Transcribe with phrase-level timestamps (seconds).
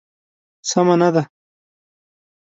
[0.69, 1.23] سمه نه ده.